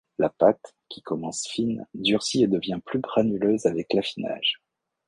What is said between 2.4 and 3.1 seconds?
et devient plus